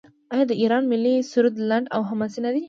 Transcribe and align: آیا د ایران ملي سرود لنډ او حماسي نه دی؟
آیا 0.33 0.45
د 0.49 0.51
ایران 0.61 0.83
ملي 0.91 1.15
سرود 1.31 1.55
لنډ 1.69 1.85
او 1.95 2.01
حماسي 2.09 2.39
نه 2.45 2.49
دی؟ 2.53 2.59